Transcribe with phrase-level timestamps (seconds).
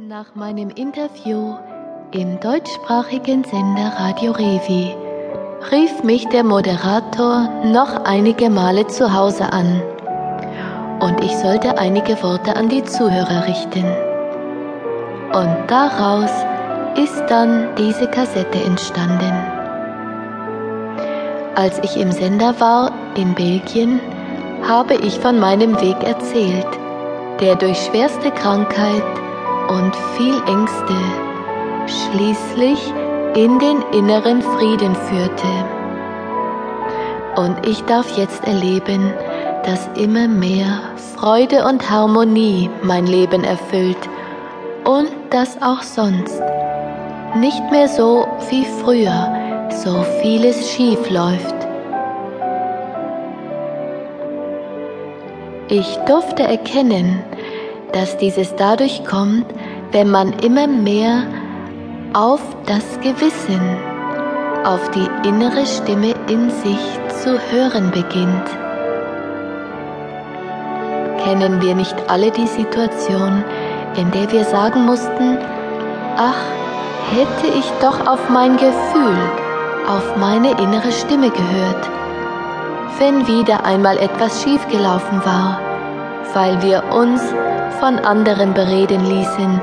[0.00, 1.56] Nach meinem Interview
[2.12, 4.94] im deutschsprachigen Sender Radio Revi
[5.72, 9.82] rief mich der Moderator noch einige Male zu Hause an
[11.00, 13.84] und ich sollte einige Worte an die Zuhörer richten.
[15.32, 16.30] Und daraus
[16.96, 19.32] ist dann diese Kassette entstanden.
[21.56, 23.98] Als ich im Sender war in Belgien,
[24.62, 26.68] habe ich von meinem Weg erzählt,
[27.40, 29.02] der durch schwerste Krankheit
[29.68, 30.96] und viel Ängste
[31.86, 32.92] schließlich
[33.34, 35.48] in den inneren Frieden führte.
[37.36, 39.12] Und ich darf jetzt erleben,
[39.64, 40.80] dass immer mehr
[41.14, 44.08] Freude und Harmonie mein Leben erfüllt
[44.84, 46.42] und dass auch sonst
[47.36, 49.32] nicht mehr so wie früher
[49.70, 51.54] so vieles schief läuft.
[55.68, 57.22] Ich durfte erkennen,
[57.92, 59.46] dass dieses dadurch kommt,
[59.92, 61.22] wenn man immer mehr
[62.12, 63.60] auf das Gewissen,
[64.64, 66.80] auf die innere Stimme in sich
[67.22, 68.48] zu hören beginnt.
[71.24, 73.44] Kennen wir nicht alle die Situation,
[73.96, 75.38] in der wir sagen mussten,
[76.16, 76.42] ach,
[77.12, 79.18] hätte ich doch auf mein Gefühl,
[79.88, 81.88] auf meine innere Stimme gehört,
[82.98, 85.60] wenn wieder einmal etwas schiefgelaufen war,
[86.34, 87.22] weil wir uns
[87.80, 89.60] von anderen bereden ließen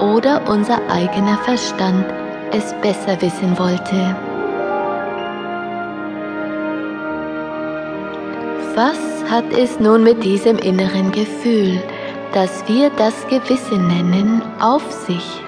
[0.00, 2.04] oder unser eigener Verstand
[2.52, 4.16] es besser wissen wollte.
[8.74, 11.82] Was hat es nun mit diesem inneren Gefühl,
[12.32, 15.40] das wir das Gewissen nennen, auf sich?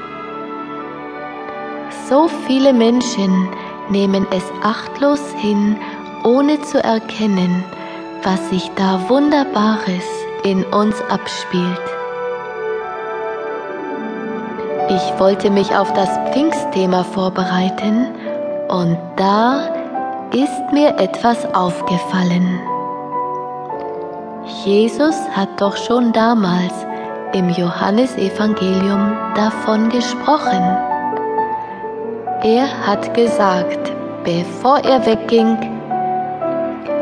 [2.09, 3.49] So viele Menschen
[3.91, 5.77] nehmen es achtlos hin,
[6.25, 7.63] ohne zu erkennen,
[8.23, 11.81] was sich da Wunderbares in uns abspielt.
[14.89, 18.07] Ich wollte mich auf das Pfingstthema vorbereiten
[18.69, 19.69] und da
[20.33, 22.61] ist mir etwas aufgefallen.
[24.65, 26.73] Jesus hat doch schon damals
[27.35, 30.63] im Johannesevangelium davon gesprochen.
[32.43, 33.93] Er hat gesagt,
[34.25, 35.59] bevor er wegging,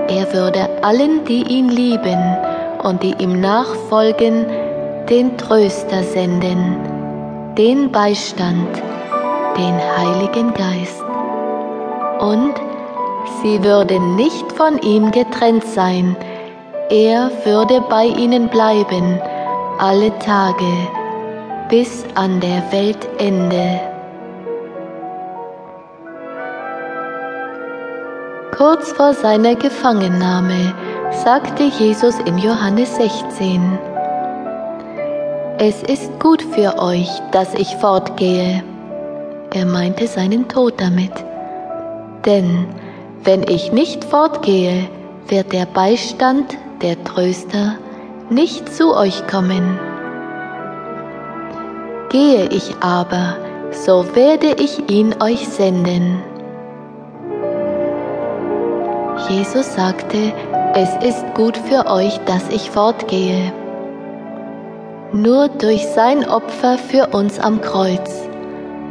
[0.09, 2.56] er würde allen, die ihn lieben
[2.87, 4.47] und die ihm nachfolgen,
[5.11, 6.97] den Tröster senden
[7.57, 8.69] den Beistand,
[9.57, 11.03] den Heiligen Geist.
[12.21, 12.55] Und
[13.43, 16.17] sie würden nicht von ihm getrennt sein,
[16.91, 19.19] er würde bei ihnen bleiben
[19.79, 20.71] alle Tage
[21.69, 23.81] bis an der Weltende.
[28.57, 30.73] Kurz vor seiner Gefangennahme
[31.13, 33.79] sagte Jesus in Johannes 16,
[35.59, 38.63] es ist gut für euch, dass ich fortgehe.
[39.55, 41.13] Er meinte seinen Tod damit.
[42.27, 42.67] Denn
[43.25, 44.89] wenn ich nicht fortgehe,
[45.29, 47.79] wird der Beistand, der Tröster,
[48.29, 49.79] nicht zu euch kommen.
[52.11, 53.37] Gehe ich aber,
[53.71, 56.23] so werde ich ihn euch senden.
[59.29, 60.33] Jesus sagte,
[60.79, 63.51] es ist gut für euch, dass ich fortgehe.
[65.11, 68.29] Nur durch sein Opfer für uns am Kreuz,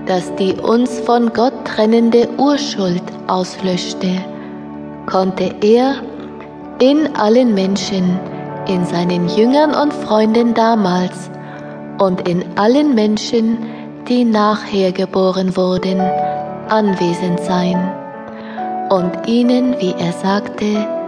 [0.07, 4.09] das die uns von Gott trennende Urschuld auslöschte,
[5.05, 5.97] konnte er
[6.79, 8.19] in allen Menschen,
[8.67, 11.29] in seinen Jüngern und Freunden damals
[11.99, 13.59] und in allen Menschen,
[14.09, 16.01] die nachher geboren wurden,
[16.67, 17.77] anwesend sein
[18.89, 21.04] und ihnen, wie er sagte,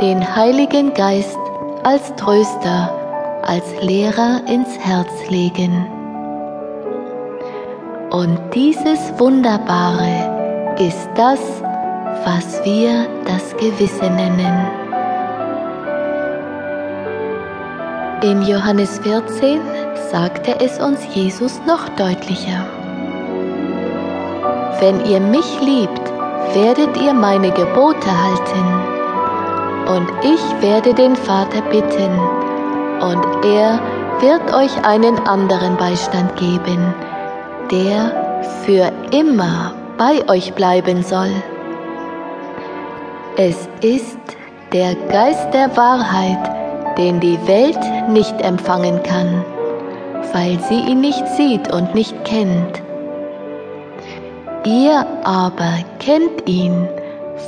[0.00, 1.36] den Heiligen Geist
[1.82, 2.94] als Tröster
[3.42, 5.86] als Lehrer ins Herz legen.
[8.10, 11.40] Und dieses Wunderbare ist das,
[12.24, 14.66] was wir das Gewisse nennen.
[18.22, 19.60] In Johannes 14
[20.12, 22.66] sagte es uns Jesus noch deutlicher.
[24.78, 26.12] Wenn ihr mich liebt,
[26.54, 28.87] werdet ihr meine Gebote halten.
[29.88, 32.12] Und ich werde den Vater bitten,
[33.00, 33.80] und er
[34.20, 36.94] wird euch einen anderen Beistand geben,
[37.70, 41.30] der für immer bei euch bleiben soll.
[43.36, 44.18] Es ist
[44.72, 49.44] der Geist der Wahrheit, den die Welt nicht empfangen kann,
[50.32, 52.82] weil sie ihn nicht sieht und nicht kennt.
[54.64, 56.88] Ihr aber kennt ihn,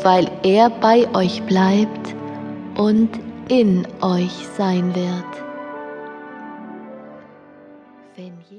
[0.03, 2.15] weil er bei euch bleibt
[2.81, 3.11] und
[3.51, 5.50] in euch sein wird.